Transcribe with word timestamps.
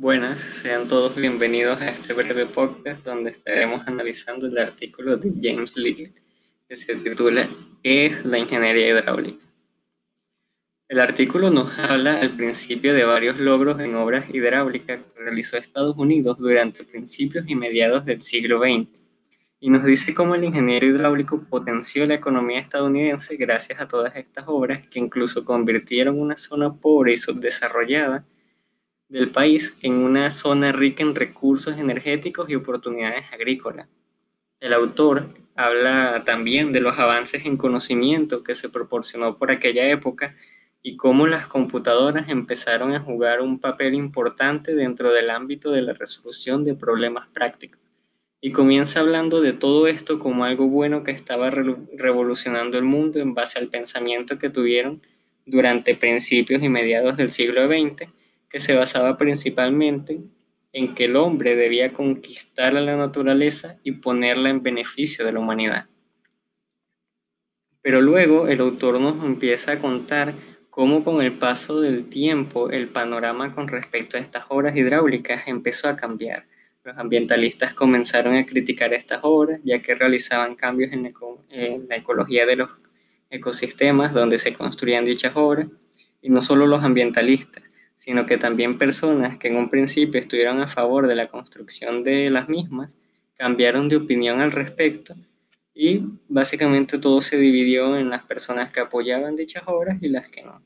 Buenas, 0.00 0.40
sean 0.40 0.86
todos 0.86 1.16
bienvenidos 1.16 1.80
a 1.80 1.88
este 1.88 2.14
breve 2.14 2.46
podcast 2.46 3.04
donde 3.04 3.32
estaremos 3.32 3.82
analizando 3.88 4.46
el 4.46 4.56
artículo 4.56 5.16
de 5.16 5.32
James 5.42 5.76
Lee 5.76 6.12
que 6.68 6.76
se 6.76 6.94
titula 6.94 7.48
¿Qué 7.82 8.06
es 8.06 8.24
la 8.24 8.38
ingeniería 8.38 8.90
hidráulica? 8.90 9.44
El 10.86 11.00
artículo 11.00 11.50
nos 11.50 11.76
habla 11.80 12.20
al 12.20 12.30
principio 12.30 12.94
de 12.94 13.02
varios 13.02 13.40
logros 13.40 13.80
en 13.80 13.96
obras 13.96 14.32
hidráulicas 14.32 15.00
que 15.00 15.20
realizó 15.20 15.56
Estados 15.56 15.96
Unidos 15.96 16.38
durante 16.38 16.84
principios 16.84 17.46
y 17.48 17.56
mediados 17.56 18.04
del 18.04 18.22
siglo 18.22 18.60
XX 18.60 18.88
y 19.58 19.68
nos 19.68 19.82
dice 19.82 20.14
cómo 20.14 20.36
el 20.36 20.44
ingeniero 20.44 20.86
hidráulico 20.86 21.42
potenció 21.42 22.06
la 22.06 22.14
economía 22.14 22.60
estadounidense 22.60 23.34
gracias 23.34 23.80
a 23.80 23.88
todas 23.88 24.14
estas 24.14 24.44
obras 24.46 24.86
que 24.86 25.00
incluso 25.00 25.44
convirtieron 25.44 26.20
una 26.20 26.36
zona 26.36 26.72
pobre 26.72 27.14
y 27.14 27.16
subdesarrollada 27.16 28.24
del 29.08 29.30
país 29.30 29.76
en 29.82 29.94
una 29.94 30.30
zona 30.30 30.72
rica 30.72 31.02
en 31.02 31.14
recursos 31.14 31.78
energéticos 31.78 32.50
y 32.50 32.54
oportunidades 32.54 33.32
agrícolas. 33.32 33.88
El 34.60 34.74
autor 34.74 35.28
habla 35.56 36.22
también 36.24 36.72
de 36.72 36.80
los 36.80 36.98
avances 36.98 37.46
en 37.46 37.56
conocimiento 37.56 38.42
que 38.42 38.54
se 38.54 38.68
proporcionó 38.68 39.38
por 39.38 39.50
aquella 39.50 39.88
época 39.90 40.36
y 40.82 40.96
cómo 40.96 41.26
las 41.26 41.46
computadoras 41.46 42.28
empezaron 42.28 42.94
a 42.94 43.00
jugar 43.00 43.40
un 43.40 43.58
papel 43.58 43.94
importante 43.94 44.74
dentro 44.74 45.10
del 45.10 45.30
ámbito 45.30 45.72
de 45.72 45.82
la 45.82 45.94
resolución 45.94 46.64
de 46.64 46.74
problemas 46.74 47.28
prácticos. 47.28 47.80
Y 48.40 48.52
comienza 48.52 49.00
hablando 49.00 49.40
de 49.40 49.52
todo 49.52 49.88
esto 49.88 50.18
como 50.18 50.44
algo 50.44 50.68
bueno 50.68 51.02
que 51.02 51.10
estaba 51.10 51.50
revolucionando 51.50 52.78
el 52.78 52.84
mundo 52.84 53.18
en 53.18 53.34
base 53.34 53.58
al 53.58 53.68
pensamiento 53.68 54.38
que 54.38 54.50
tuvieron 54.50 55.02
durante 55.44 55.96
principios 55.96 56.62
y 56.62 56.68
mediados 56.68 57.16
del 57.16 57.32
siglo 57.32 57.66
XX 57.66 58.17
que 58.48 58.60
se 58.60 58.74
basaba 58.74 59.16
principalmente 59.16 60.20
en 60.72 60.94
que 60.94 61.06
el 61.06 61.16
hombre 61.16 61.56
debía 61.56 61.92
conquistar 61.92 62.76
a 62.76 62.80
la 62.80 62.96
naturaleza 62.96 63.78
y 63.82 63.92
ponerla 63.92 64.50
en 64.50 64.62
beneficio 64.62 65.24
de 65.24 65.32
la 65.32 65.40
humanidad. 65.40 65.86
Pero 67.82 68.00
luego 68.00 68.48
el 68.48 68.60
autor 68.60 69.00
nos 69.00 69.24
empieza 69.24 69.72
a 69.72 69.78
contar 69.78 70.34
cómo 70.70 71.02
con 71.02 71.22
el 71.22 71.32
paso 71.32 71.80
del 71.80 72.08
tiempo 72.08 72.70
el 72.70 72.88
panorama 72.88 73.54
con 73.54 73.68
respecto 73.68 74.16
a 74.16 74.20
estas 74.20 74.44
obras 74.48 74.76
hidráulicas 74.76 75.48
empezó 75.48 75.88
a 75.88 75.96
cambiar. 75.96 76.44
Los 76.84 76.96
ambientalistas 76.96 77.74
comenzaron 77.74 78.34
a 78.34 78.46
criticar 78.46 78.94
estas 78.94 79.20
obras 79.22 79.60
ya 79.64 79.80
que 79.80 79.94
realizaban 79.94 80.54
cambios 80.54 80.92
en, 80.92 81.12
en 81.50 81.88
la 81.88 81.96
ecología 81.96 82.46
de 82.46 82.56
los 82.56 82.70
ecosistemas 83.30 84.14
donde 84.14 84.38
se 84.38 84.52
construían 84.52 85.04
dichas 85.04 85.32
obras 85.34 85.68
y 86.22 86.30
no 86.30 86.40
solo 86.40 86.66
los 86.66 86.84
ambientalistas, 86.84 87.62
sino 87.98 88.26
que 88.26 88.38
también 88.38 88.78
personas 88.78 89.38
que 89.38 89.48
en 89.48 89.56
un 89.56 89.68
principio 89.68 90.20
estuvieron 90.20 90.60
a 90.60 90.68
favor 90.68 91.08
de 91.08 91.16
la 91.16 91.26
construcción 91.26 92.04
de 92.04 92.30
las 92.30 92.48
mismas 92.48 92.96
cambiaron 93.36 93.88
de 93.88 93.96
opinión 93.96 94.40
al 94.40 94.52
respecto 94.52 95.14
y 95.74 96.04
básicamente 96.28 96.98
todo 96.98 97.20
se 97.20 97.36
dividió 97.36 97.96
en 97.96 98.08
las 98.08 98.22
personas 98.22 98.70
que 98.70 98.78
apoyaban 98.78 99.34
dichas 99.34 99.64
obras 99.66 99.98
y 100.00 100.10
las 100.10 100.30
que 100.30 100.44
no. 100.44 100.62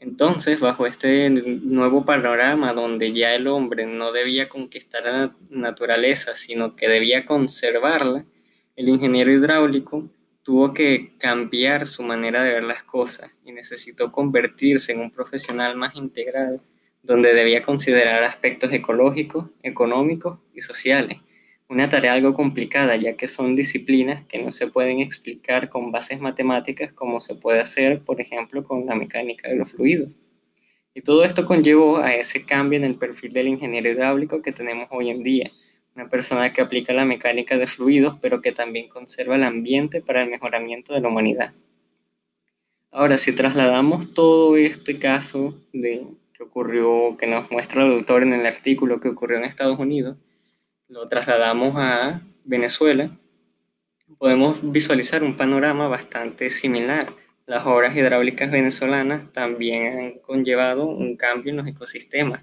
Entonces, 0.00 0.58
bajo 0.58 0.88
este 0.88 1.30
nuevo 1.30 2.04
panorama 2.04 2.72
donde 2.72 3.12
ya 3.12 3.32
el 3.36 3.46
hombre 3.46 3.86
no 3.86 4.10
debía 4.10 4.48
conquistar 4.48 5.04
la 5.04 5.36
naturaleza, 5.50 6.34
sino 6.34 6.74
que 6.74 6.88
debía 6.88 7.24
conservarla, 7.24 8.24
el 8.74 8.88
ingeniero 8.88 9.30
hidráulico 9.30 10.10
tuvo 10.44 10.74
que 10.74 11.12
cambiar 11.18 11.86
su 11.86 12.02
manera 12.02 12.44
de 12.44 12.52
ver 12.52 12.62
las 12.62 12.84
cosas 12.84 13.34
y 13.44 13.52
necesitó 13.52 14.12
convertirse 14.12 14.92
en 14.92 15.00
un 15.00 15.10
profesional 15.10 15.74
más 15.76 15.96
integrado, 15.96 16.56
donde 17.02 17.34
debía 17.34 17.62
considerar 17.62 18.22
aspectos 18.22 18.72
ecológicos, 18.72 19.46
económicos 19.62 20.38
y 20.54 20.60
sociales. 20.60 21.18
Una 21.66 21.88
tarea 21.88 22.12
algo 22.12 22.34
complicada, 22.34 22.94
ya 22.96 23.16
que 23.16 23.26
son 23.26 23.56
disciplinas 23.56 24.26
que 24.26 24.42
no 24.42 24.50
se 24.50 24.68
pueden 24.68 25.00
explicar 25.00 25.70
con 25.70 25.90
bases 25.90 26.20
matemáticas 26.20 26.92
como 26.92 27.20
se 27.20 27.34
puede 27.36 27.60
hacer, 27.60 28.02
por 28.02 28.20
ejemplo, 28.20 28.62
con 28.62 28.84
la 28.84 28.94
mecánica 28.94 29.48
de 29.48 29.56
los 29.56 29.72
fluidos. 29.72 30.12
Y 30.92 31.00
todo 31.00 31.24
esto 31.24 31.46
conllevó 31.46 31.98
a 31.98 32.14
ese 32.14 32.44
cambio 32.44 32.78
en 32.78 32.84
el 32.84 32.96
perfil 32.96 33.32
del 33.32 33.48
ingeniero 33.48 33.90
hidráulico 33.90 34.42
que 34.42 34.52
tenemos 34.52 34.88
hoy 34.90 35.08
en 35.08 35.22
día, 35.22 35.50
una 35.94 36.08
persona 36.08 36.52
que 36.52 36.60
aplica 36.60 36.92
la 36.92 37.04
mecánica 37.04 37.56
de 37.56 37.66
fluidos, 37.66 38.18
pero 38.20 38.40
que 38.40 38.52
también 38.52 38.88
conserva 38.88 39.36
el 39.36 39.44
ambiente 39.44 40.00
para 40.00 40.22
el 40.22 40.30
mejoramiento 40.30 40.92
de 40.92 41.00
la 41.00 41.08
humanidad. 41.08 41.52
Ahora, 42.90 43.18
si 43.18 43.32
trasladamos 43.32 44.14
todo 44.14 44.56
este 44.56 44.98
caso 44.98 45.56
de, 45.72 46.06
que 46.32 46.42
ocurrió, 46.42 47.16
que 47.16 47.26
nos 47.26 47.50
muestra 47.50 47.84
el 47.84 47.92
autor 47.92 48.22
en 48.22 48.32
el 48.32 48.46
artículo 48.46 49.00
que 49.00 49.08
ocurrió 49.08 49.38
en 49.38 49.44
Estados 49.44 49.78
Unidos, 49.78 50.16
lo 50.88 51.06
trasladamos 51.06 51.74
a 51.76 52.20
Venezuela, 52.44 53.10
podemos 54.18 54.58
visualizar 54.70 55.22
un 55.22 55.36
panorama 55.36 55.88
bastante 55.88 56.50
similar. 56.50 57.06
Las 57.46 57.66
obras 57.66 57.96
hidráulicas 57.96 58.50
venezolanas 58.50 59.32
también 59.32 59.98
han 59.98 60.18
conllevado 60.20 60.86
un 60.86 61.16
cambio 61.16 61.50
en 61.50 61.58
los 61.58 61.66
ecosistemas. 61.66 62.42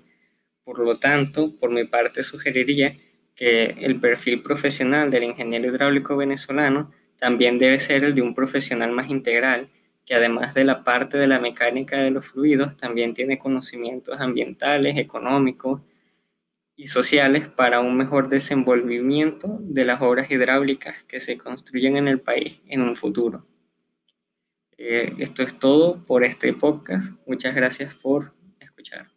Por 0.63 0.79
lo 0.79 0.97
tanto, 0.97 1.55
por 1.57 1.71
mi 1.71 1.85
parte 1.85 2.23
sugeriría 2.23 2.95
que 3.41 3.75
el 3.79 3.99
perfil 3.99 4.43
profesional 4.43 5.09
del 5.09 5.23
ingeniero 5.23 5.67
hidráulico 5.67 6.15
venezolano 6.15 6.91
también 7.17 7.57
debe 7.57 7.79
ser 7.79 8.03
el 8.03 8.13
de 8.13 8.21
un 8.21 8.35
profesional 8.35 8.91
más 8.91 9.09
integral, 9.09 9.67
que 10.05 10.13
además 10.13 10.53
de 10.53 10.63
la 10.63 10.83
parte 10.83 11.17
de 11.17 11.25
la 11.25 11.39
mecánica 11.39 11.97
de 11.97 12.11
los 12.11 12.27
fluidos, 12.27 12.77
también 12.77 13.15
tiene 13.15 13.39
conocimientos 13.39 14.19
ambientales, 14.19 14.95
económicos 14.95 15.81
y 16.75 16.85
sociales 16.85 17.47
para 17.47 17.79
un 17.79 17.97
mejor 17.97 18.29
desenvolvimiento 18.29 19.57
de 19.59 19.85
las 19.85 20.03
obras 20.03 20.29
hidráulicas 20.29 21.01
que 21.05 21.19
se 21.19 21.39
construyen 21.39 21.97
en 21.97 22.07
el 22.07 22.19
país 22.19 22.61
en 22.67 22.83
un 22.83 22.95
futuro. 22.95 23.47
Eh, 24.77 25.15
esto 25.17 25.41
es 25.41 25.57
todo 25.57 26.05
por 26.05 26.23
este 26.23 26.53
podcast. 26.53 27.11
Muchas 27.25 27.55
gracias 27.55 27.95
por 27.95 28.35
escuchar. 28.59 29.07